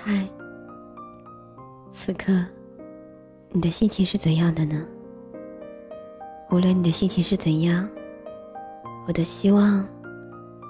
[0.00, 0.24] 嗨，
[1.92, 2.32] 此刻
[3.50, 4.86] 你的心情是怎样的呢？
[6.50, 7.86] 无论你的心情是怎样，
[9.08, 9.84] 我都希望，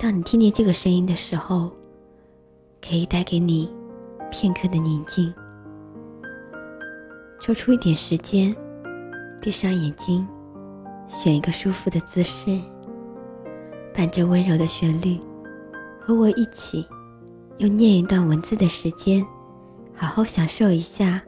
[0.01, 1.71] 当你听见这个声音的时候，
[2.81, 3.71] 可以带给你
[4.31, 5.33] 片刻的宁静。
[7.39, 8.57] 抽出一点时间，
[9.43, 10.27] 闭上眼睛，
[11.07, 12.59] 选一个舒服的姿势，
[13.95, 15.21] 伴着温柔的旋律，
[16.01, 16.87] 和我一起。
[17.59, 19.27] 用念一段文字的时间，
[19.93, 21.21] 好好享受一下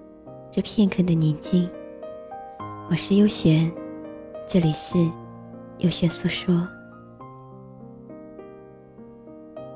[0.53, 1.69] 这片刻的宁静。
[2.89, 3.69] 我是优璇，
[4.47, 4.97] 这里是
[5.79, 6.69] 优璇诉说。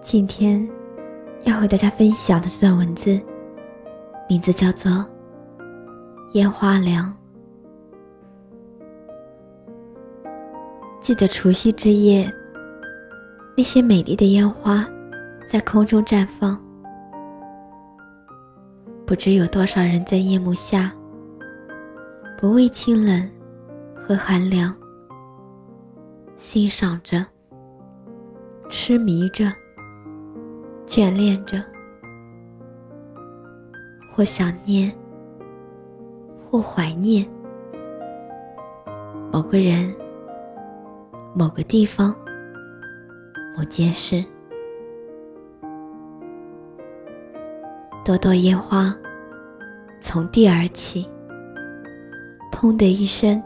[0.01, 0.65] 今天
[1.43, 3.21] 要和大家分享的这段文字，
[4.29, 4.93] 名字叫做
[6.35, 7.13] 《烟花凉》。
[11.01, 12.33] 记得除夕之夜，
[13.57, 14.89] 那些美丽的烟花。
[15.55, 16.61] 在空中绽放，
[19.07, 20.93] 不知有多少人在夜幕下，
[22.37, 23.31] 不畏清冷
[23.95, 24.75] 和寒凉，
[26.37, 27.25] 欣赏着、
[28.69, 29.45] 痴迷着、
[30.89, 31.63] 眷恋着，
[34.13, 34.93] 或想念，
[36.51, 37.25] 或怀念
[39.33, 39.95] 某个人、
[41.33, 42.13] 某个地方、
[43.57, 44.25] 某件事。
[48.05, 48.95] 朵朵烟花
[49.99, 51.09] 从地而起，
[52.53, 53.43] 砰的一声，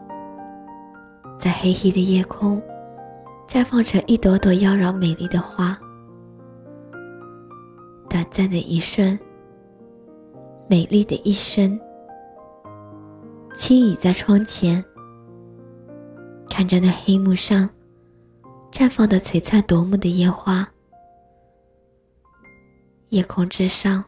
[1.38, 2.60] 在黑黑的夜空
[3.46, 5.78] 绽放成一朵朵妖娆美丽的花。
[8.10, 9.16] 短暂的一瞬，
[10.68, 11.78] 美丽的一生，
[13.54, 14.84] 轻倚在窗前，
[16.50, 17.70] 看着那黑幕上
[18.72, 20.68] 绽放的璀璨夺目的烟花，
[23.10, 24.04] 夜空之上。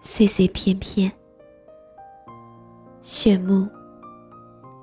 [0.00, 1.12] 碎碎片片，
[3.02, 3.68] 炫目、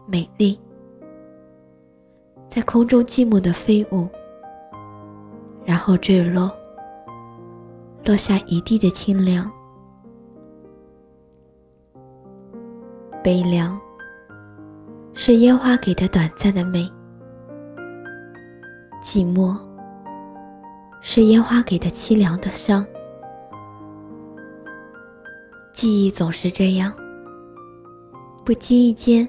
[0.08, 0.60] 美丽，
[2.48, 4.08] 在空中寂寞的飞舞，
[5.66, 6.52] 然后坠落，
[8.06, 9.52] 落下一地的清凉、
[13.24, 13.80] 悲凉，
[15.14, 16.88] 是烟花给的短暂的美；
[19.04, 19.58] 寂寞，
[21.02, 22.86] 是烟花给的凄凉的伤。
[25.76, 26.94] 记忆总是这样，
[28.46, 29.28] 不经意间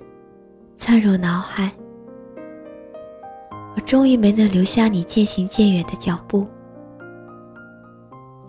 [0.76, 1.72] 窜入脑海。
[3.74, 6.46] 我终于没能留下你渐行渐远的脚步，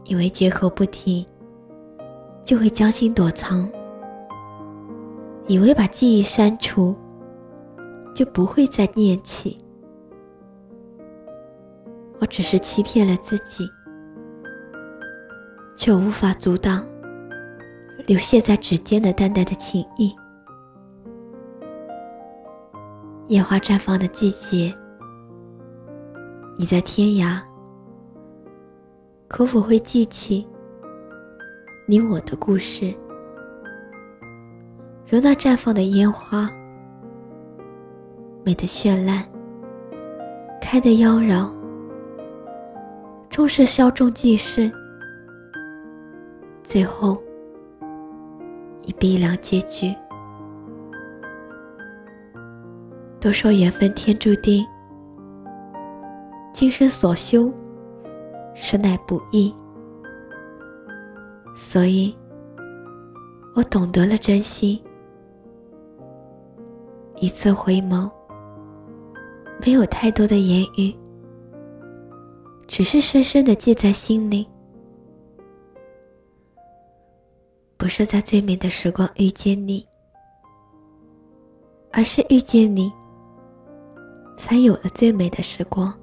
[0.03, 1.28] 以为绝口不提
[2.44, 3.68] 就会将心躲藏，
[5.47, 6.96] 以为把记忆删除
[8.13, 9.57] 就不会再念起。
[12.19, 13.68] 我只是欺骗了自己，
[15.75, 16.86] 却无法阻挡。
[18.07, 20.16] 流泻在指尖的淡淡的情意，
[23.28, 24.73] 烟花绽放的季节，
[26.57, 27.38] 你在天涯，
[29.28, 30.47] 可否会记起
[31.85, 32.95] 你我的故事？
[35.09, 36.50] 如那绽放的烟花，
[38.45, 39.22] 美得绚烂，
[40.62, 41.51] 开得妖娆，
[43.29, 44.72] 终是稍纵即逝，
[46.63, 47.22] 最后。
[48.88, 49.96] 以悲凉结局。
[53.20, 54.66] 都说缘分天注定，
[56.53, 57.52] 今生所修，
[58.56, 59.53] 实乃不易。
[61.56, 62.16] 所以，
[63.56, 64.81] 我懂得了珍惜。
[67.19, 68.09] 一次回眸，
[69.66, 70.96] 没有太多的言语，
[72.68, 74.48] 只是深深的记在心里。
[77.88, 79.88] 不是在最美的时光遇见你，
[81.94, 82.92] 而是遇见你，
[84.38, 85.98] 才有了最美的时光。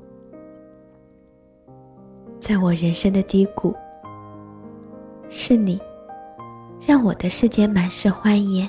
[2.40, 3.76] 在我人生的低谷，
[5.28, 5.78] 是你
[6.80, 8.66] 让我的世界满是欢颜。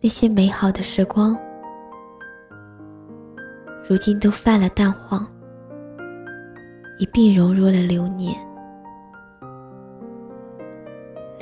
[0.00, 1.38] 那些美好的时光，
[3.88, 5.24] 如今都泛了淡黄，
[6.98, 8.36] 一并融入了流年。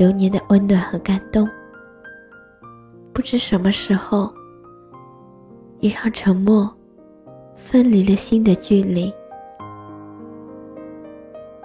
[0.02, 1.49] 流年的温暖和感动，
[3.12, 4.34] 不知什么时候，
[5.78, 6.69] 也让沉默
[7.54, 9.14] 分离了心的距离。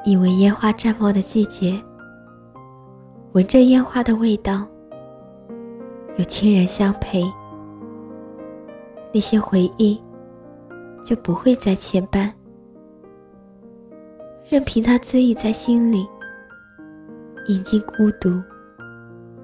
[0.05, 1.81] 以为烟花绽放的季节，
[3.31, 4.63] 闻着烟花的味道，
[6.17, 7.23] 有亲人相陪，
[9.11, 9.99] 那些回忆
[11.03, 12.31] 就不会再牵绊，
[14.47, 16.07] 任凭它恣意在心里
[17.47, 18.29] 饮尽孤独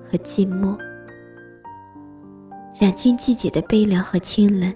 [0.05, 0.77] 和寂寞，
[2.77, 4.73] 染尽季节的悲凉和清冷。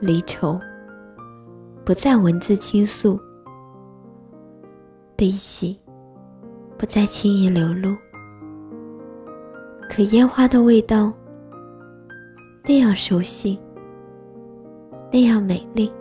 [0.00, 0.58] 离愁
[1.84, 3.20] 不再文字倾诉，
[5.14, 5.78] 悲喜
[6.78, 7.94] 不再轻易流露。
[9.90, 11.12] 可烟花的味道
[12.64, 13.60] 那样熟悉，
[15.12, 15.92] 那样美丽，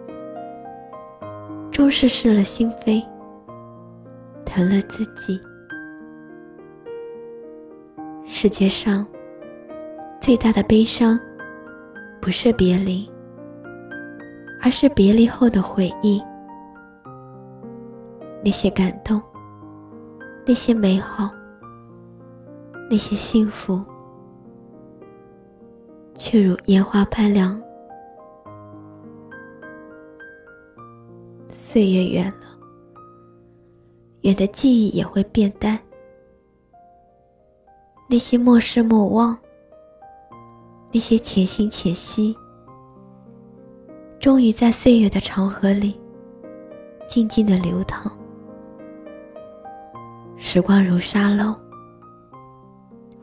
[1.74, 3.06] 终是失了心扉，
[4.53, 5.39] 疼了自己。
[8.25, 9.07] 世界上
[10.19, 11.18] 最大的悲伤，
[12.19, 13.09] 不是别离。
[14.62, 16.21] 而是别离后的回忆，
[18.44, 19.19] 那些感动，
[20.45, 21.31] 那些美好，
[22.89, 23.81] 那些幸福，
[26.13, 27.59] 却如烟花般凉。
[31.50, 32.60] 岁月远了，
[34.21, 35.79] 远的记忆也会变淡。
[38.09, 39.38] 那些莫失莫忘，
[40.91, 42.35] 那些且行且惜。
[44.19, 46.00] 终于在岁月的长河里，
[47.07, 48.12] 静静的流淌。
[50.38, 51.56] 时光如沙漏，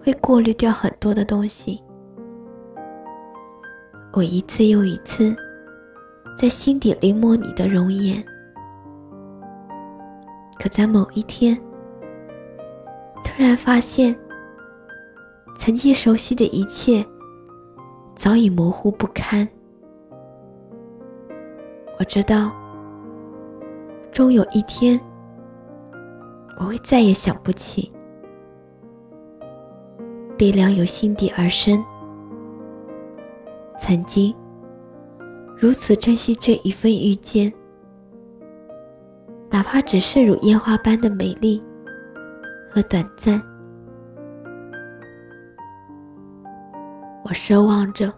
[0.01, 1.81] 会过滤掉很多的东西。
[4.13, 5.37] 我一次又一次，
[6.39, 8.25] 在心底临摹你的容颜。
[10.59, 11.57] 可在某一天，
[13.25, 14.17] 突然发现，
[15.57, 17.05] 曾经熟悉的一切，
[18.17, 19.49] 早已模糊不堪。
[21.99, 22.51] 我知道，
[24.13, 25.01] 终有一天，
[26.59, 27.91] 我会再也想不起。
[30.37, 31.85] 悲凉由心底而生，
[33.79, 34.35] 曾经
[35.57, 37.53] 如此珍惜这一份遇见，
[39.59, 41.61] 哪怕只是如烟花般的美丽
[42.71, 43.43] 和短暂。
[47.25, 48.09] 我奢望着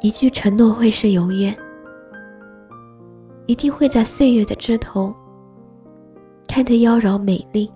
[0.00, 1.56] 一句承诺，会是永远。
[3.46, 5.14] 一定会在岁月的枝头
[6.48, 7.70] 看得妖娆美丽。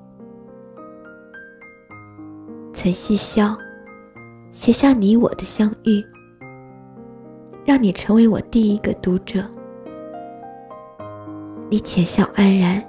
[2.75, 3.57] 曾细笑，
[4.51, 6.05] 写下你我的相遇，
[7.65, 9.45] 让你成为我第一个读者。
[11.71, 12.85] 你浅笑安然，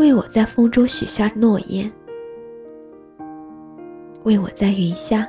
[0.00, 1.88] 为我在风中许下诺言，
[4.24, 5.24] 为我在云下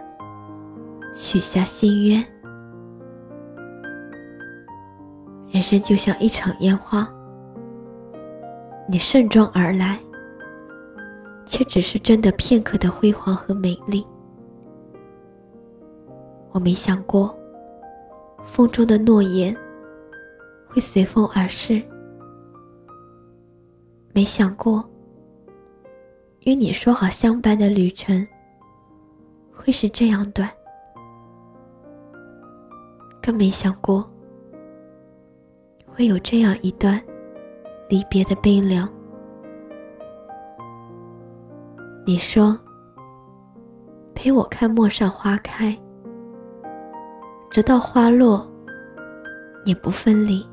[1.13, 2.25] 许下心愿。
[5.51, 7.07] 人生就像一场烟花，
[8.89, 9.99] 你盛装而来，
[11.45, 14.03] 却只是真的片刻的辉煌和美丽。
[16.51, 17.37] 我没想过，
[18.47, 19.55] 风中的诺言
[20.75, 21.81] 会随风而逝；
[24.13, 24.83] 没想过，
[26.41, 28.27] 与你说好相伴的旅程
[29.53, 30.49] 会是这样短；
[33.21, 34.05] 更没想过。
[35.87, 37.01] 会有这样一段
[37.87, 38.85] 离别的悲凉。
[42.05, 42.59] 你说，
[44.13, 45.73] 陪我看陌上花开，
[47.49, 48.45] 直到花落，
[49.63, 50.45] 也不分离。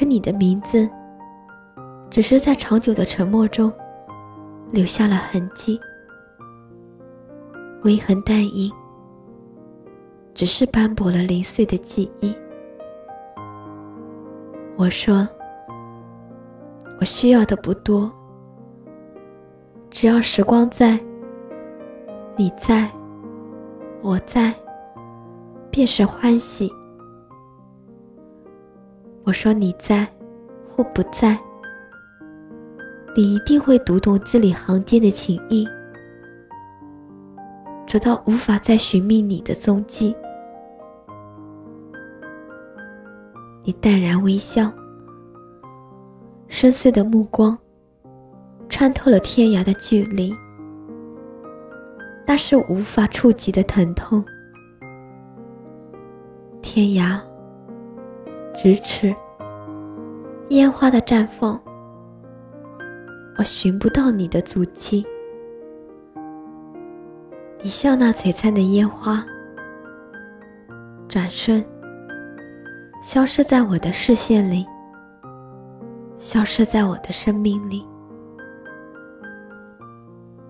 [0.00, 0.88] 可你的名字，
[2.10, 3.70] 只是在长久的沉默中
[4.72, 5.78] 留下了痕迹，
[7.82, 8.72] 微痕淡影，
[10.32, 12.34] 只是斑驳了零碎的记忆。
[14.74, 15.28] 我说
[16.98, 18.10] ：“我需要的不多，
[19.90, 20.98] 只要时光在，
[22.36, 22.90] 你在，
[24.00, 24.54] 我在，
[25.70, 26.72] 便是欢喜。”
[29.30, 30.04] 我说：“你在
[30.74, 31.38] 或不在，
[33.14, 35.68] 你一定会读懂字里行间的情意，
[37.86, 40.12] 直到无法再寻觅你的踪迹。”
[43.62, 44.68] 你淡然微笑，
[46.48, 47.56] 深邃的目光
[48.68, 50.34] 穿透了天涯的距离，
[52.26, 54.24] 那是无法触及的疼痛。
[56.60, 57.20] 天涯，
[58.62, 59.14] 咫尺，
[60.50, 61.58] 烟花的绽放，
[63.38, 65.02] 我寻不到你的足迹。
[67.62, 69.24] 你像那璀璨的烟花，
[71.08, 71.64] 转瞬。
[73.02, 74.66] 消失在我的视线里，
[76.18, 77.82] 消失在我的生命里。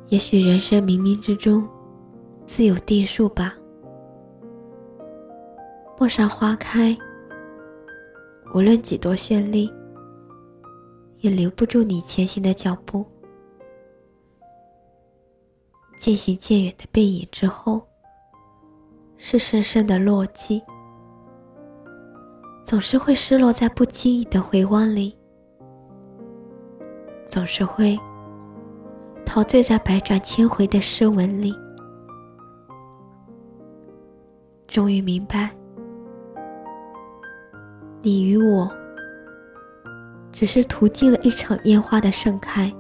[0.09, 1.65] 也许人生冥冥之中
[2.45, 3.55] 自有定数吧。
[5.97, 6.99] 陌上花开，
[8.53, 9.73] 无论几多绚丽，
[11.21, 13.07] 也留不住你前行的脚步。
[15.99, 17.81] 渐行渐远的背影之后，
[19.19, 20.63] 是深深的落寂，
[22.65, 25.17] 总是会失落在不经意的回望里，
[27.27, 27.99] 总是会
[29.25, 31.55] 陶醉在百转千回的诗文里。
[34.67, 35.51] 终于明白，
[38.03, 38.71] 你与我，
[40.33, 42.73] 只是途经了一场烟花的盛开，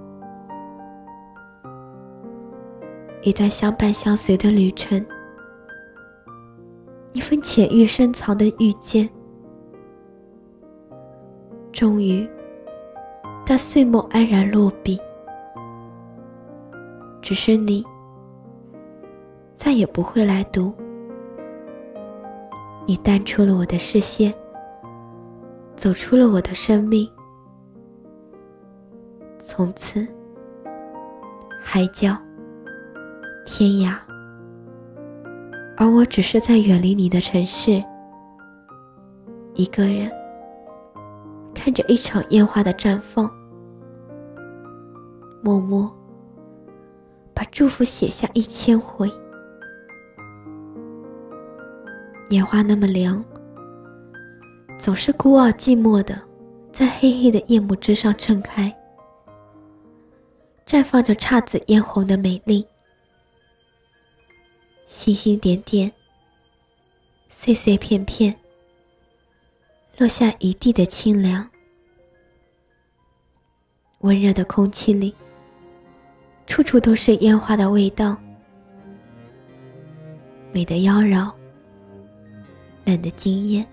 [3.21, 5.05] 一段相伴相随的旅程，
[7.13, 9.07] 一份浅欲深藏的遇见，
[11.71, 12.27] 终于，
[13.45, 14.99] 在岁末安然落笔，
[17.21, 17.85] 只是你，
[19.55, 20.73] 再也不会来读。
[22.87, 24.35] 你淡出了我的视线，
[25.81, 27.11] 走出了我的生命，
[29.39, 30.07] 从此
[31.59, 32.15] 海角
[33.47, 33.97] 天涯，
[35.79, 37.83] 而我只是在远离你的城市，
[39.55, 40.13] 一个人
[41.55, 43.31] 看着一场烟花的绽放，
[45.43, 45.91] 默默
[47.33, 49.11] 把祝福写下一千回。
[52.29, 53.25] 烟花那么凉，
[54.81, 56.19] 总是孤傲寂寞的，
[56.73, 58.75] 在黑黑的夜幕之上盛开，
[60.67, 62.67] 绽放着姹紫嫣红的美丽。
[64.87, 65.93] 星星点点，
[67.29, 68.35] 碎碎片片，
[69.99, 71.47] 落下一地的清凉。
[73.99, 75.15] 温热的空气里，
[76.47, 78.17] 处处都是烟花的味道，
[80.53, 81.31] 美的妖娆。
[82.87, 83.65] 冷的惊艳，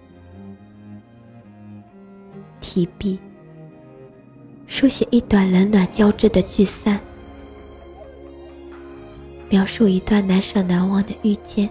[2.62, 3.20] 提笔
[4.68, 7.00] 书写一段冷暖交织的聚散，
[9.50, 11.70] 描述一段难舍难忘的遇见。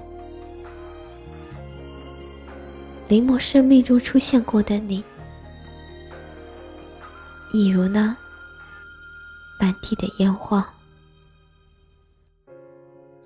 [3.09, 5.05] 临摹生命中出现过的你，
[7.53, 8.17] 一如那
[9.61, 10.69] 满地的烟花。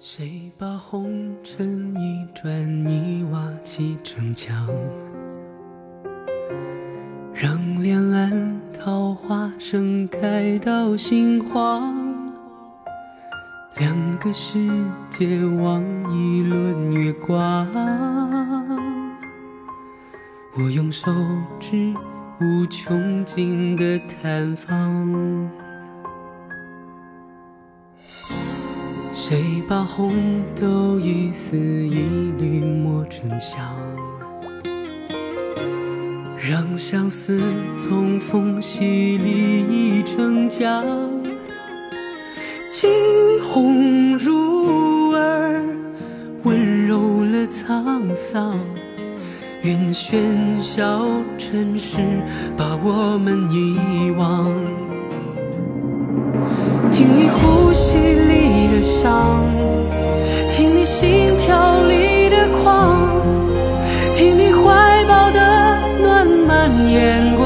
[0.01, 4.69] 谁把红尘一砖一瓦砌成墙，
[9.41, 11.95] 花盛开到心慌？
[13.79, 14.59] 两个世
[15.09, 15.83] 界望
[16.15, 17.67] 一轮月光，
[20.59, 21.11] 我用手
[21.59, 21.95] 指
[22.39, 25.49] 无穷尽的探访。
[29.15, 33.65] 谁把红豆一丝一缕磨成香，
[36.51, 37.41] 让相思
[37.77, 40.85] 从缝隙里溢成江。
[42.69, 42.91] 惊
[43.41, 45.63] 鸿入耳，
[46.43, 48.59] 温柔了沧桑。
[49.63, 51.07] 愿喧嚣
[51.39, 51.99] 尘世
[52.57, 54.51] 把我们遗忘。
[56.91, 59.39] 听你呼吸里的伤，
[60.51, 63.20] 听你心跳里的狂，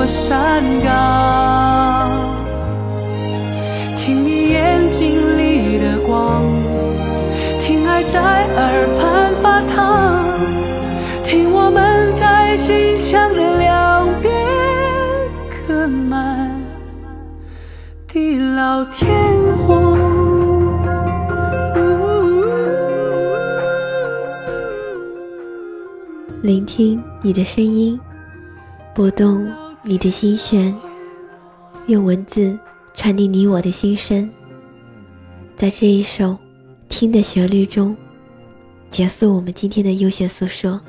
[0.07, 2.11] 山岗，
[3.97, 6.45] 听你眼睛里的光，
[7.59, 10.29] 听爱在耳畔发烫，
[11.23, 14.33] 听我们在心墙的两边
[15.51, 16.51] 刻满
[18.07, 19.11] 地老天
[19.67, 19.99] 荒。
[26.43, 27.99] 聆听你的声音，
[28.95, 29.47] 拨动
[29.87, 30.75] 你的心弦，
[31.89, 32.59] 用文字
[32.95, 34.31] 传递你我的心声。
[35.55, 36.39] 在这一首
[36.89, 37.95] 听的旋律中，
[38.91, 40.81] 结束我们今天的优选诉说。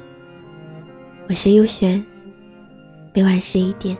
[1.27, 2.05] 我是优璇，
[3.13, 3.97] 每晚十一点，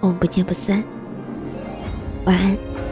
[0.00, 0.84] 我们不见不散。
[2.26, 2.85] 晚安。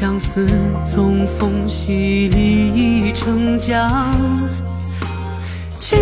[0.00, 0.46] 相思
[0.84, 3.90] 从缝隙里溢成浆，
[5.80, 5.98] 惊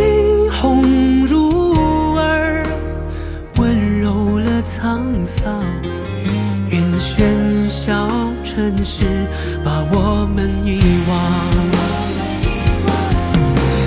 [0.50, 2.62] 鸿入耳，
[3.56, 5.64] 温柔了沧桑。
[6.70, 8.06] 愿喧嚣
[8.44, 9.06] 尘世
[9.64, 11.18] 把我们遗忘。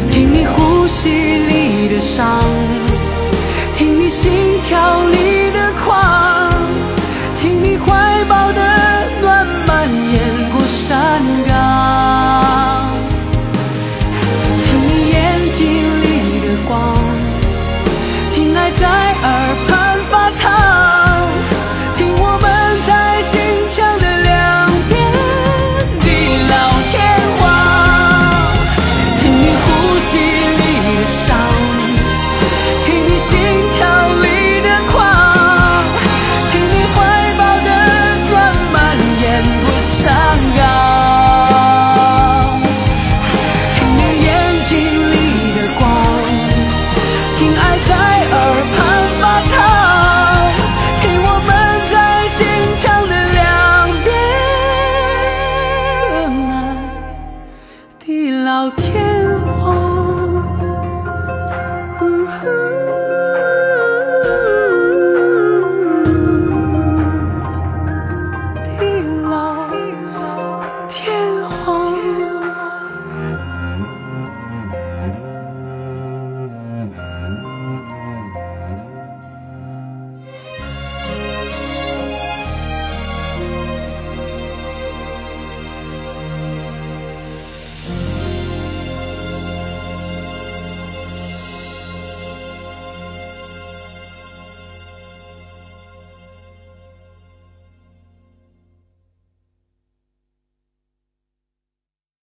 [0.09, 1.37] 听你呼吸。
[1.45, 2.43] 里的伤，
[3.75, 6.28] 听你心跳里的狂。